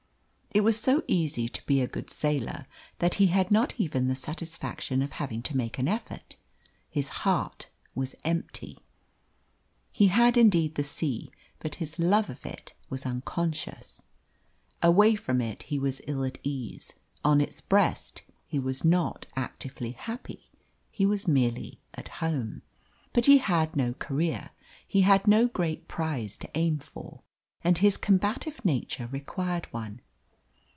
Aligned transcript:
It 0.53 0.65
was 0.65 0.77
so 0.77 1.01
easy 1.07 1.47
to 1.47 1.65
be 1.65 1.79
a 1.79 1.87
good 1.87 2.09
sailor 2.09 2.65
that 2.99 3.13
he 3.13 3.27
had 3.27 3.51
not 3.51 3.75
even 3.79 4.09
the 4.09 4.15
satisfaction 4.15 5.01
of 5.01 5.13
having 5.13 5.41
to 5.43 5.55
make 5.55 5.79
an 5.79 5.87
effort. 5.87 6.35
His 6.89 7.07
heart 7.23 7.69
was 7.95 8.15
empty. 8.25 8.79
He 9.93 10.07
had 10.07 10.35
indeed 10.35 10.75
the 10.75 10.83
sea, 10.83 11.31
but 11.59 11.75
his 11.75 11.97
love 11.99 12.29
of 12.29 12.45
it 12.45 12.73
was 12.89 13.05
unconscious. 13.05 14.03
Away 14.83 15.15
from 15.15 15.39
it, 15.39 15.63
he 15.63 15.79
was 15.79 16.01
ill 16.05 16.25
at 16.25 16.37
ease; 16.43 16.91
on 17.23 17.39
its 17.39 17.61
breast, 17.61 18.23
he 18.45 18.59
was 18.59 18.83
not 18.83 19.27
actively 19.37 19.91
happy 19.91 20.51
he 20.91 21.05
was 21.05 21.29
merely 21.29 21.79
at 21.93 22.09
home. 22.19 22.61
But 23.13 23.25
he 23.25 23.37
had 23.37 23.77
no 23.77 23.93
career. 23.93 24.49
He 24.85 25.03
had 25.03 25.27
no 25.29 25.47
great 25.47 25.87
prize 25.87 26.35
to 26.39 26.49
aim 26.55 26.79
for, 26.79 27.21
and 27.63 27.77
his 27.77 27.95
combative 27.95 28.65
nature 28.65 29.07
required 29.07 29.67
one. 29.71 30.01